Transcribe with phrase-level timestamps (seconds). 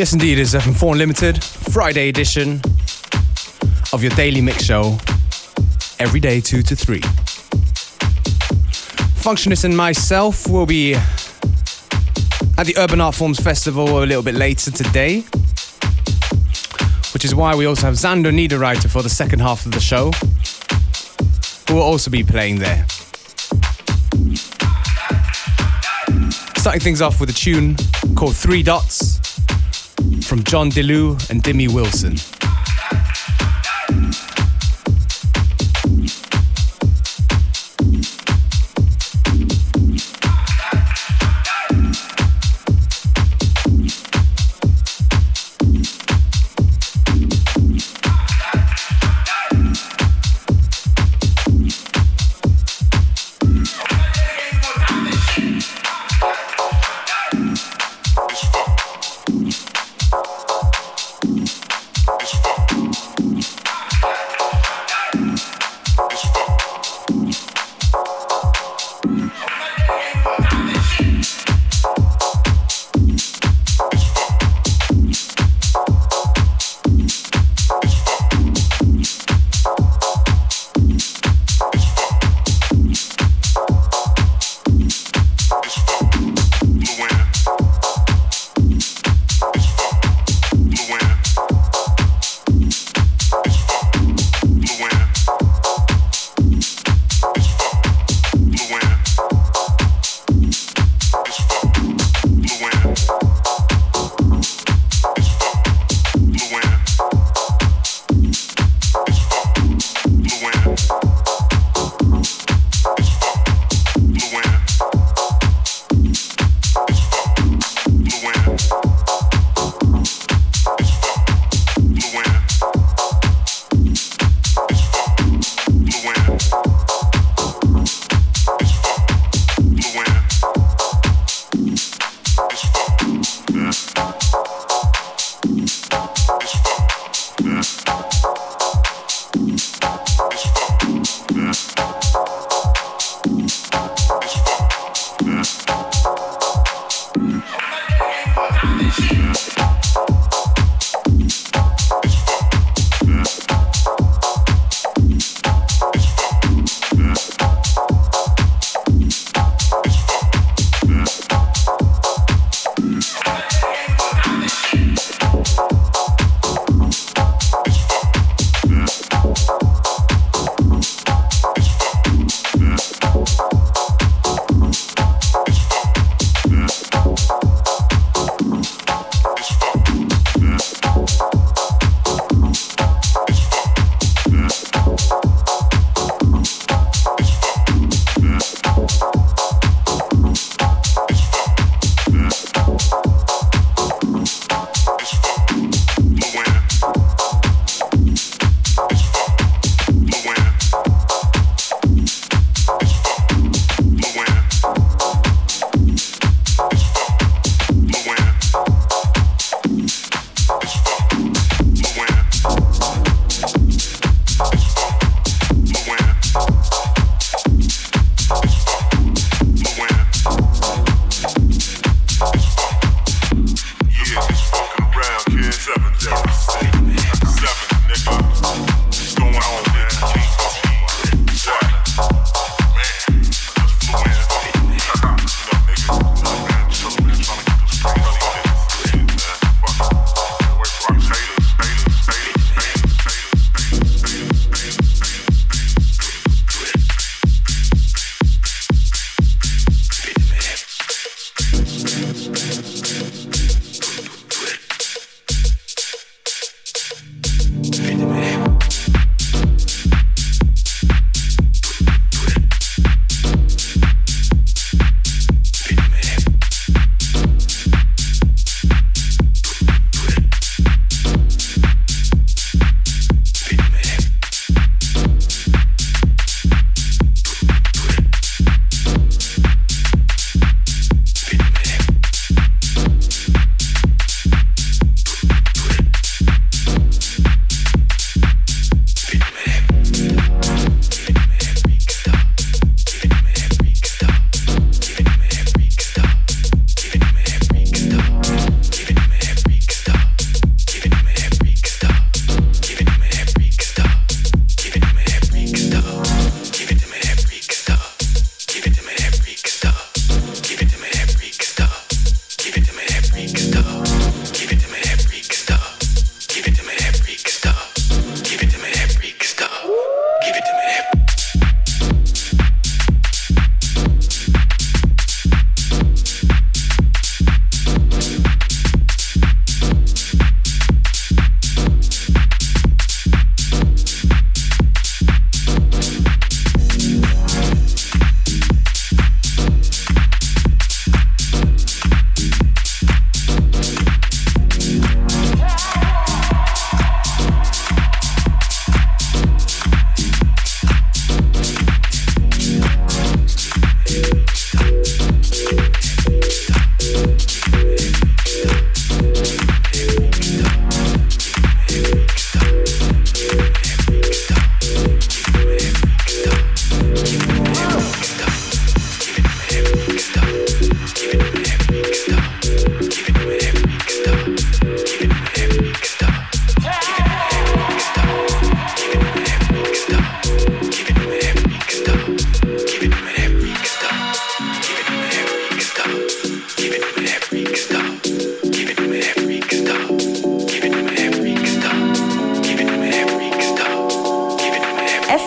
[0.00, 2.62] Yes, indeed, it's FM4 Unlimited, Friday edition
[3.92, 4.96] of your daily mix show,
[5.98, 7.00] every day 2 to 3.
[9.20, 14.70] Functionist and myself will be at the Urban Art Forms Festival a little bit later
[14.70, 15.20] today,
[17.12, 20.12] which is why we also have Xander Niederreiter for the second half of the show,
[21.68, 22.86] who will also be playing there.
[26.56, 27.76] Starting things off with a tune
[28.16, 29.09] called Three Dots
[30.30, 32.39] from John DeLu and Dimmy Wilson.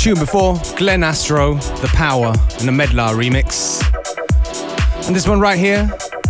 [0.00, 2.28] Tune before, Glen Astro, The Power,
[2.58, 3.82] and the Medlar remix.
[5.06, 5.88] And this one right here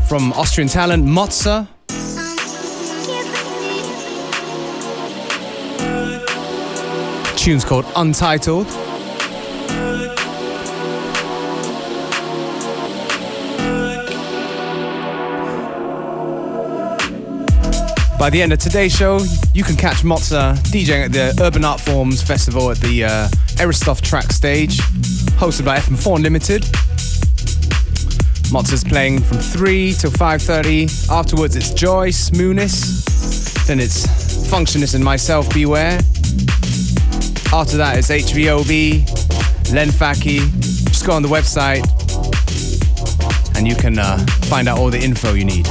[0.09, 1.69] from Austrian talent Motza.
[7.37, 8.67] Tune's called Untitled.
[18.21, 19.19] By the end of today's show,
[19.55, 23.29] you can catch Motza DJing at the Urban Art Forms Festival at the uh,
[24.03, 24.77] track stage,
[25.41, 26.65] hosted by FM4 Unlimited.
[28.53, 31.09] Motza's playing from 3 till 5.30.
[31.09, 33.67] Afterwards, it's Joyce, Moonis.
[33.67, 34.07] Then it's
[34.51, 35.99] Functionist and myself, Beware.
[37.55, 40.41] After that, it's HVOB, Len Faki.
[40.89, 41.87] Just go on the website
[43.57, 44.19] and you can uh,
[44.51, 45.67] find out all the info you need.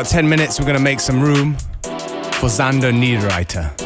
[0.00, 1.54] About 10 minutes, we're going to make some room
[2.38, 3.79] for Xander Niederreiter.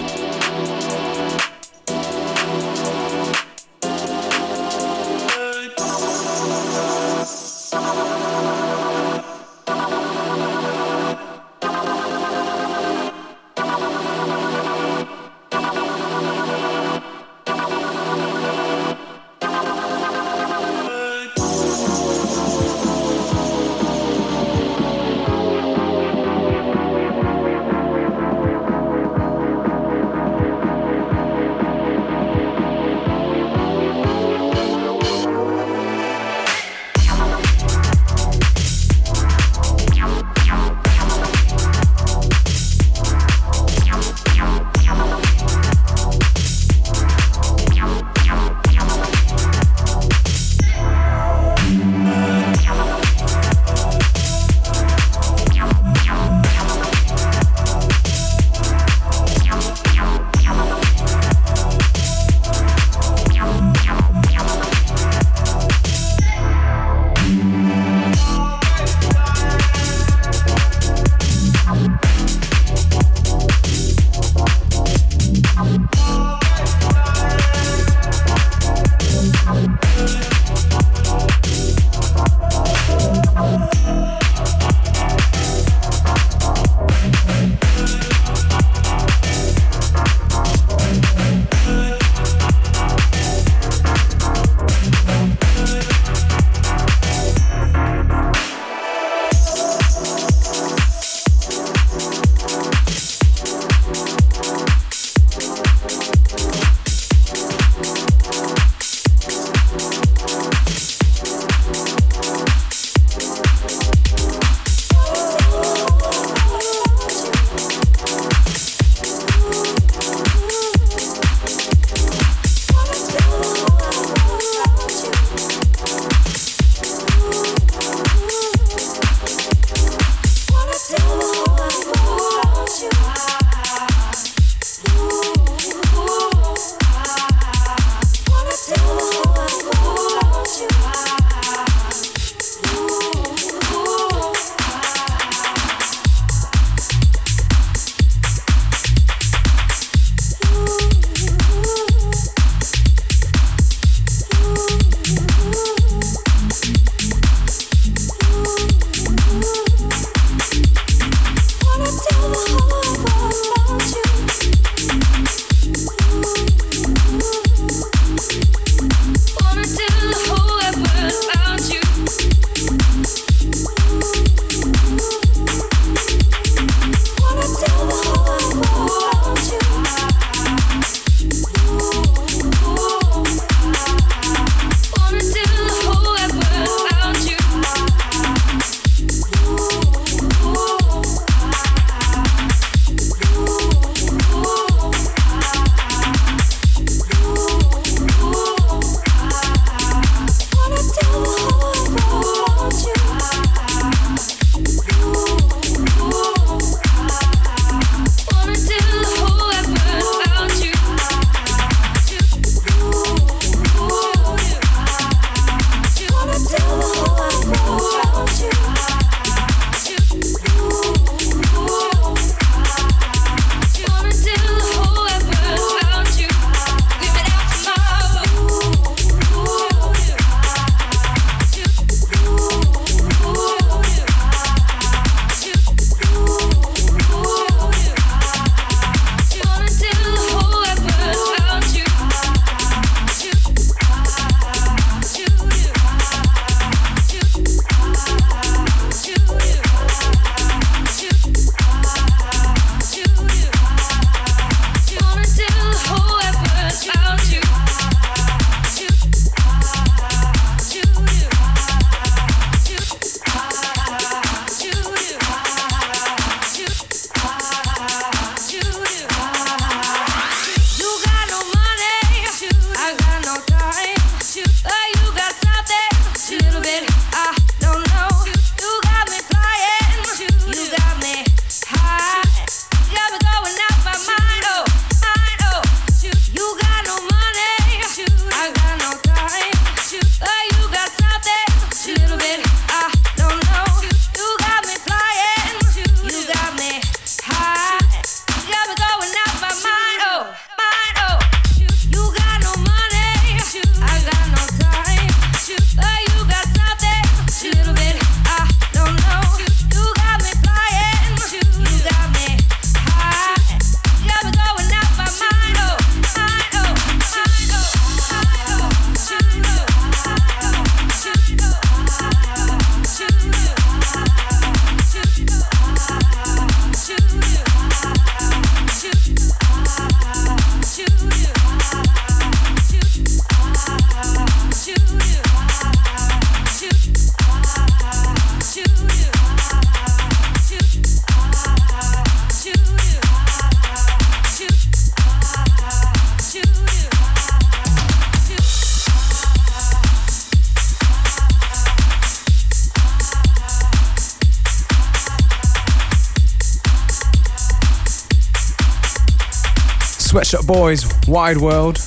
[360.35, 361.79] Sweatshop Boys, Wide World.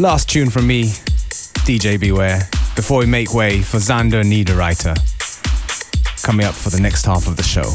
[0.00, 0.84] Last tune from me,
[1.66, 4.96] DJ Beware, before we make way for Xander Niederreiter.
[6.22, 7.74] Coming up for the next half of the show.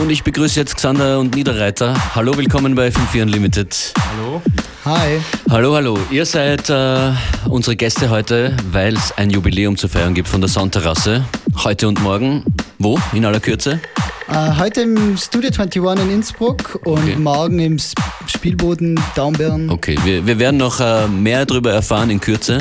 [0.00, 1.94] Und ich begrüße jetzt Xander und Niederreiter.
[2.16, 3.92] Hallo, willkommen bei FM4 Unlimited.
[4.10, 4.42] Hallo.
[4.84, 5.20] Hi.
[5.48, 5.96] Hallo, hallo.
[6.10, 7.12] Ihr seid äh,
[7.48, 11.24] unsere Gäste heute, weil es ein Jubiläum zu feiern gibt von der Sonnterrasse.
[11.62, 12.42] Heute und morgen.
[12.80, 12.98] Wo?
[13.12, 13.80] In aller Kürze?
[14.32, 17.16] Äh, heute im Studio 21 in Innsbruck und Okay.
[17.16, 17.76] morgen im
[18.26, 19.68] Spielboden Daumbern.
[19.68, 22.58] Okay, wir, wir werden noch äh, mehr darüber erfahren in Kürze.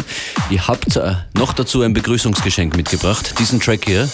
[0.49, 3.35] Ihr habt äh, noch dazu ein Begrüßungsgeschenk mitgebracht.
[3.39, 4.09] Diesen Track hier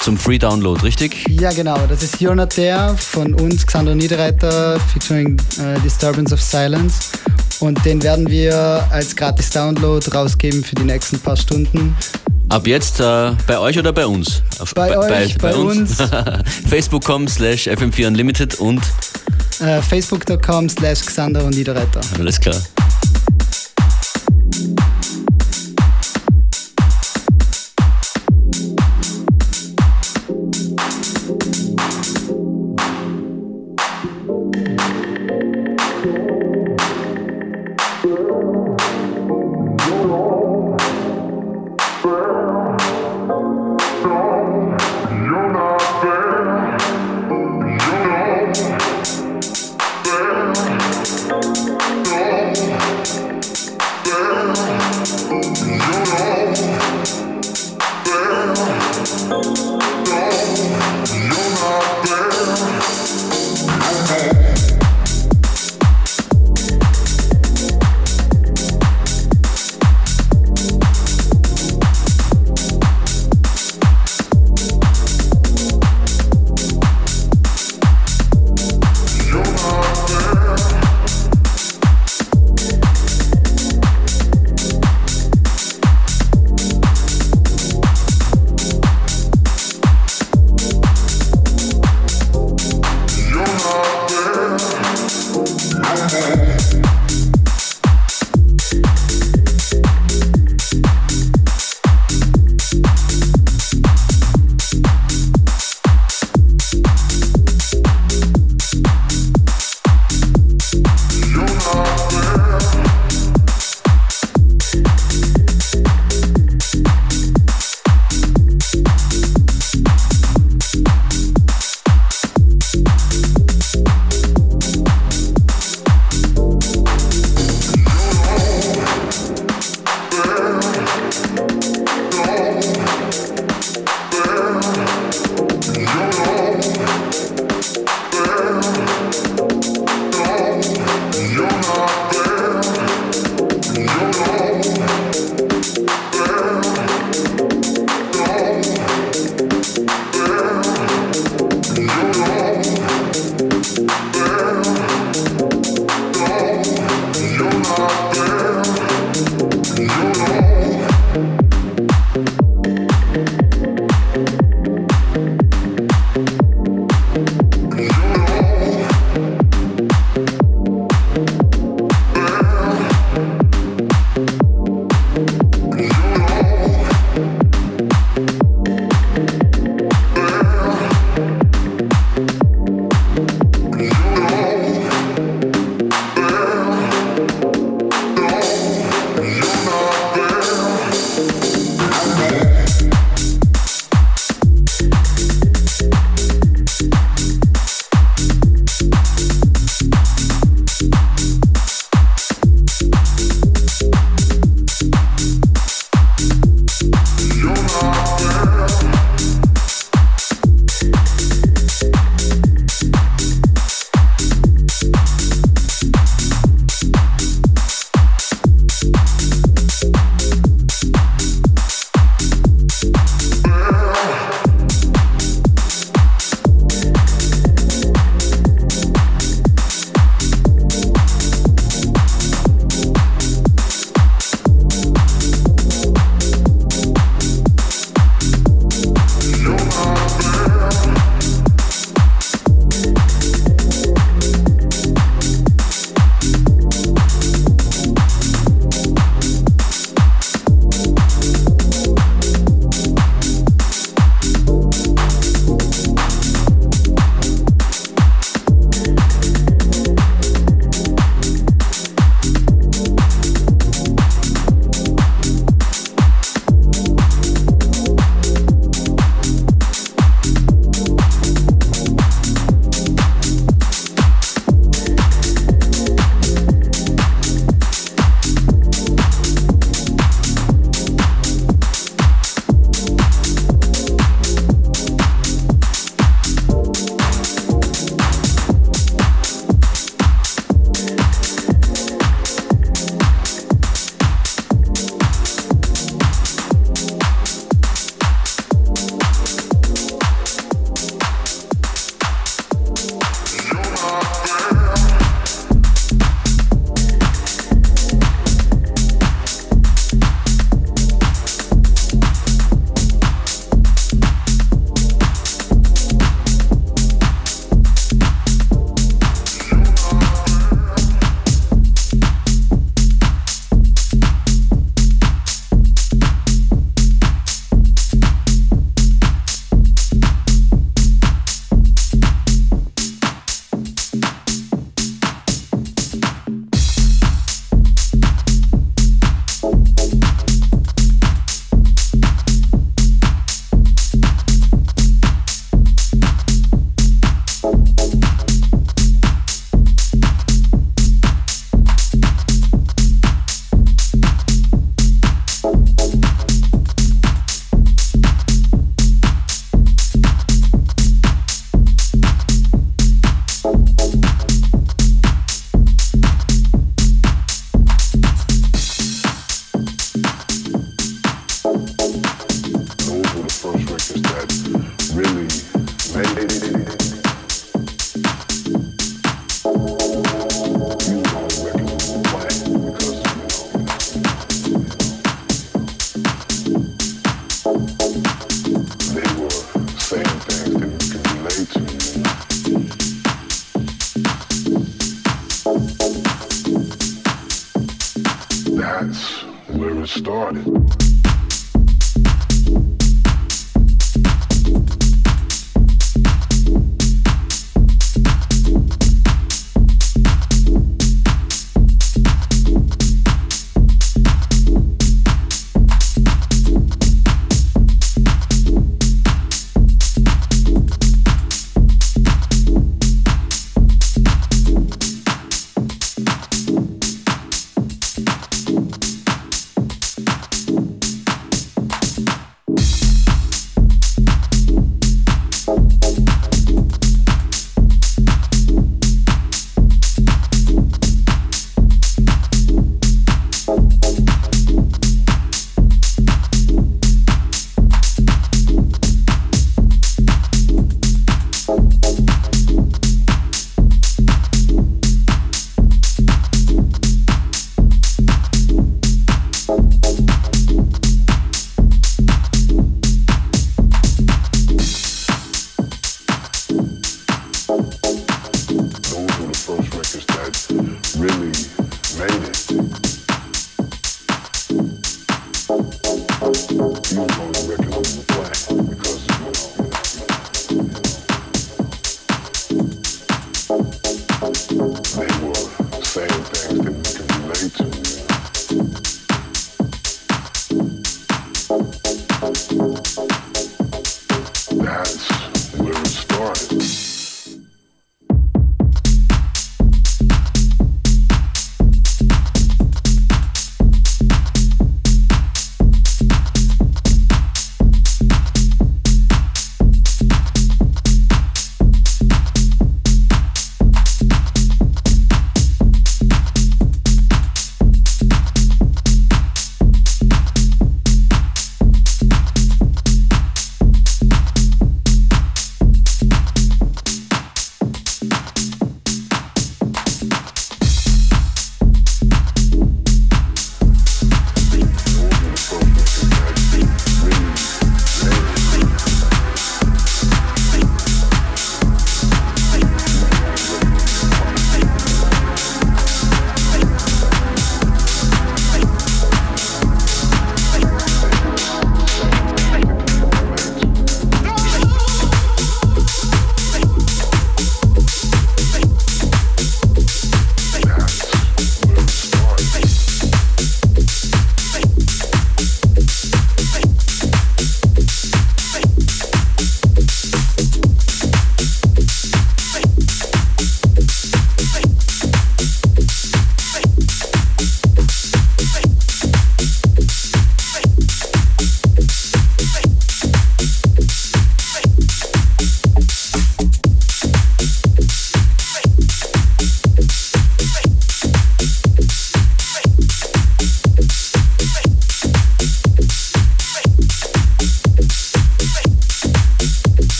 [0.00, 1.26] zum Free Download, richtig?
[1.28, 1.78] Ja, genau.
[1.88, 7.10] Das ist You're Not There von uns, Xander Niederreiter, featuring äh, Disturbance of Silence.
[7.58, 11.96] Und den werden wir als Gratis-Download rausgeben für die nächsten paar Stunden.
[12.50, 14.42] Ab jetzt äh, bei euch oder bei uns?
[14.58, 15.96] Auf- Bei euch, bei uns.
[16.68, 18.82] Facebook.com slash FM4 Unlimited und
[19.60, 22.00] Äh, Facebook.com slash Xander und Niederreiter.
[22.18, 22.56] alles klar.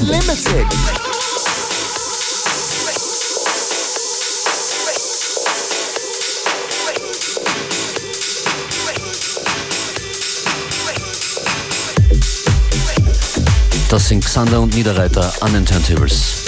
[0.00, 0.93] Limited.
[13.94, 16.43] Das sind Xander und Niederreiter an den Turntables.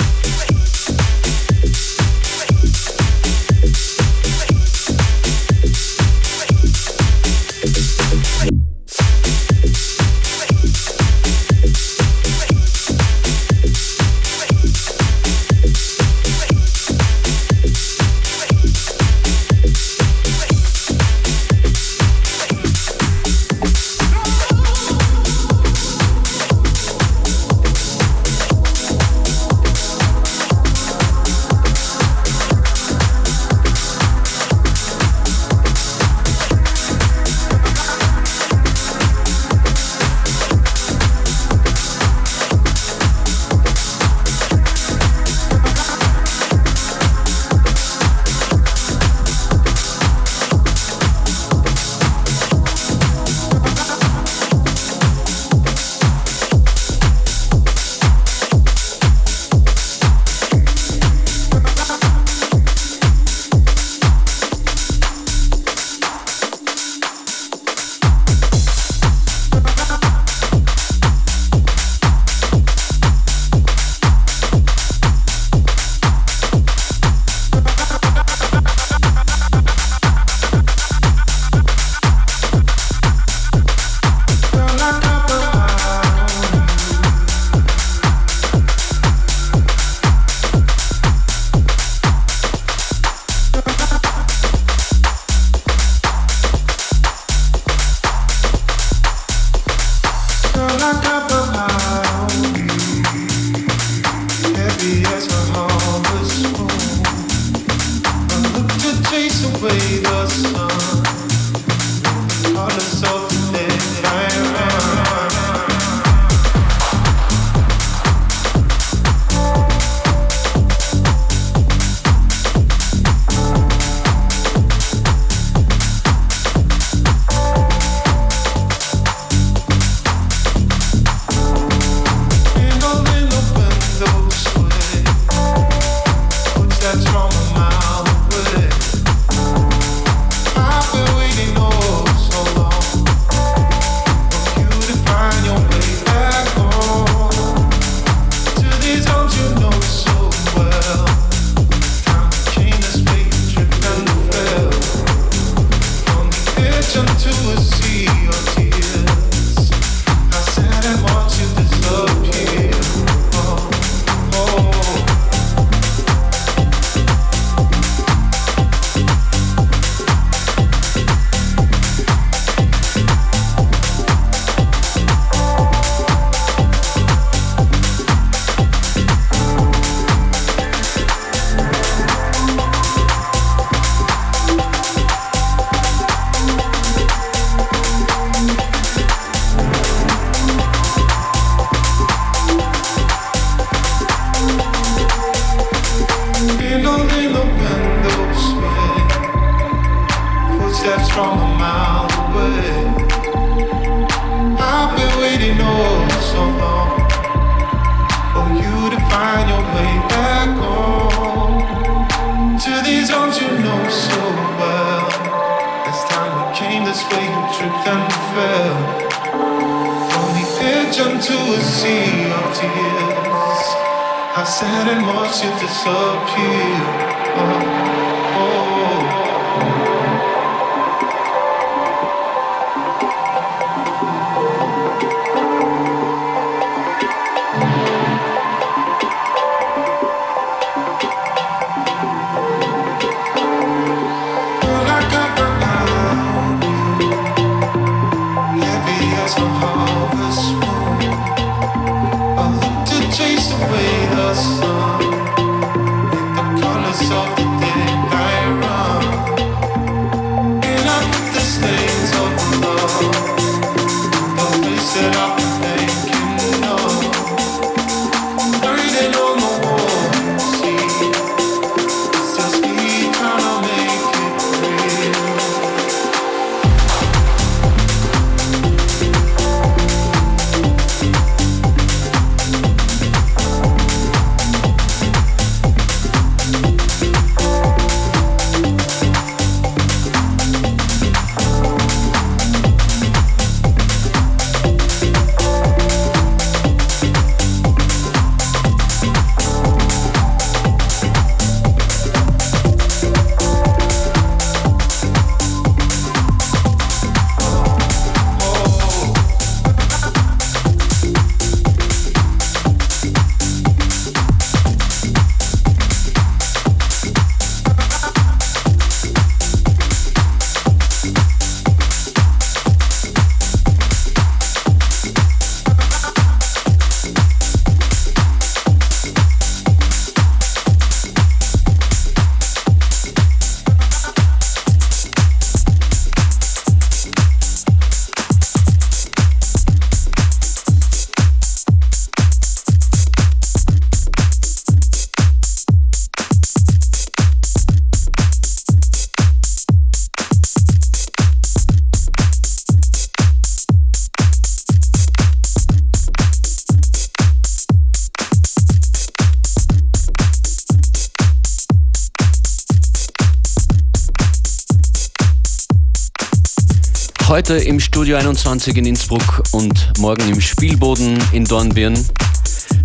[367.37, 371.93] Heute im Studio 21 in Innsbruck und morgen im Spielboden in Dornbirn.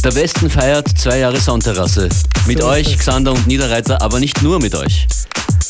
[0.04, 2.10] Der Westen feiert zwei Jahre Soundterrasse.
[2.48, 2.98] Mit So euch.
[2.98, 5.08] Xander und Niederreiter, aber nicht nur mit euch.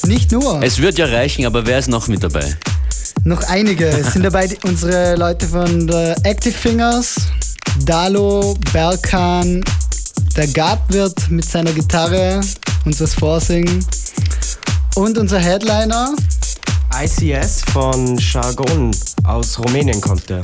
[0.07, 2.57] Nicht nur, Es wird ja reichen, aber wer ist noch mit dabei?
[3.23, 3.85] noch einige.
[3.85, 7.17] Es sind dabei unsere Leute von der Active Fingers,
[7.85, 9.63] Dalo, Berkan,
[10.35, 12.41] der Gab wird mit seiner Gitarre
[12.85, 13.85] uns was vorsingen
[14.95, 16.15] und unser Headliner,
[16.99, 18.91] ICS von Jargon
[19.23, 20.43] aus Rumänien kommt der.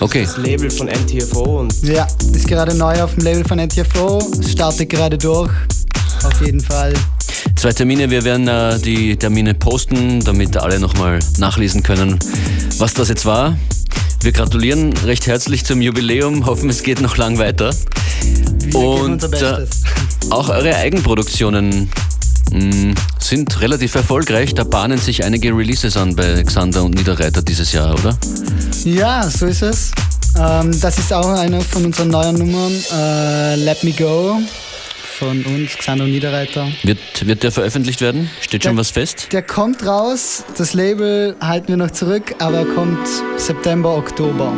[0.00, 4.20] Okay, Das Label von NTFO und ja, ist gerade neu auf dem Label von NTFO,
[4.48, 5.50] startet gerade durch.
[6.24, 6.92] Auf jeden Fall.
[7.56, 8.08] zwei Termine.
[8.10, 12.18] Wir werden äh, die Termine posten, damit alle nochmal nachlesen können,
[12.78, 13.56] was das jetzt war.
[14.22, 17.70] Wir gratulieren recht herzlich zum Jubiläum, hoffen es geht noch lang weiter.
[18.22, 19.82] Wir geben Und unser äh, Bestes.
[20.30, 21.88] auch eure Eigenproduktionen
[22.52, 24.54] mh, sind relativ erfolgreich.
[24.54, 28.16] Da bahnen sich einige Releases an bei Xander und Niederreiter dieses Jahr, oder?
[28.84, 29.90] Ja, so ist es.
[30.38, 34.38] Ähm, das ist auch eine von unseren neuen Nummern, äh, Let Me Go
[35.18, 36.68] von uns, Xander Niederreiter.
[36.84, 38.30] Wird, wird der veröffentlicht werden?
[38.40, 39.28] Steht schon Der- was fest?
[39.32, 42.98] Der kommt raus, das Label halten wir noch zurück, aber er kommt
[43.36, 44.52] September, Oktober.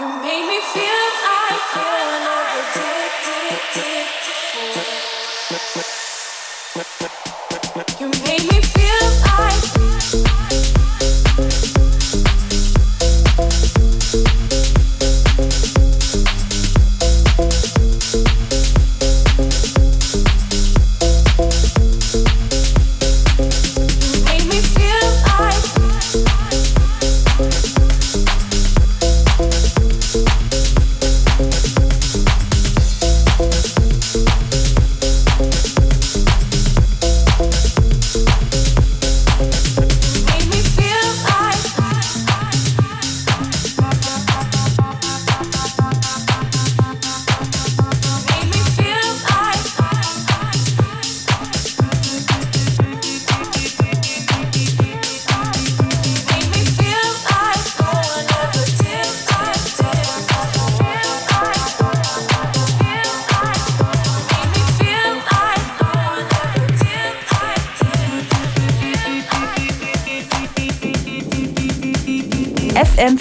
[0.00, 0.94] You made me feel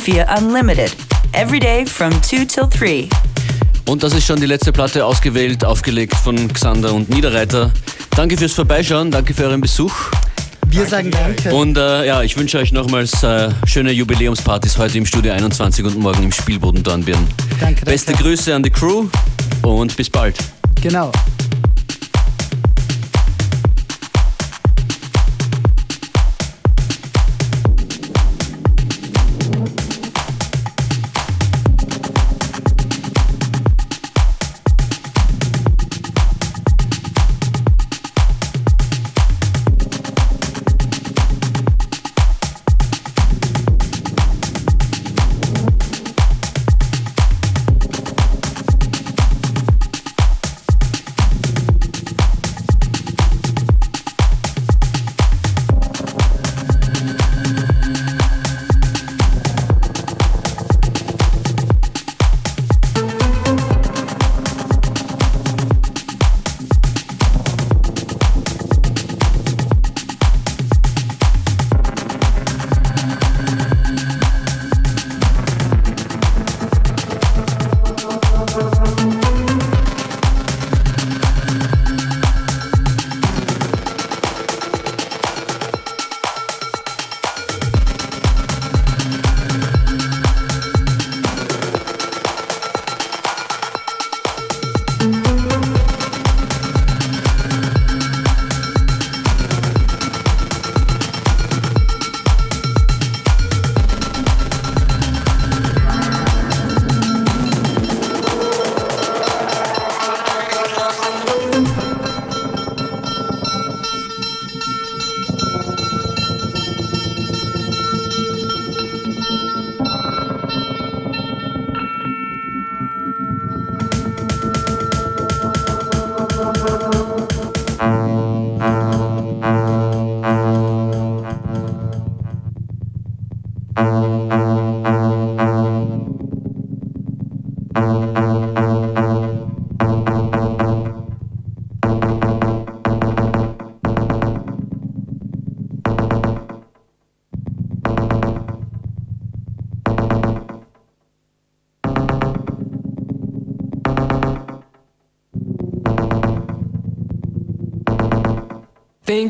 [0.03, 0.95] FM4 Unlimited.
[1.31, 3.07] Every day from 2 till 3.
[3.85, 7.71] Und das ist schon die letzte Platte ausgewählt, aufgelegt von Xander und Niederreiter.
[8.15, 9.93] Danke fürs Vorbeischauen, danke für euren Besuch.
[10.67, 11.53] Wir sagen Danke.
[11.53, 15.97] Und äh, ja, ich wünsche euch nochmals äh, schöne Jubiläumspartys heute im Studio 21 und
[15.99, 17.25] morgen im Spielboden Dornbirn.
[17.49, 17.85] Danke, danke.
[17.85, 19.05] Beste Grüße an die Crew
[19.61, 20.37] und bis bald.
[20.81, 21.11] Genau.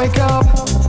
[0.00, 0.79] Break up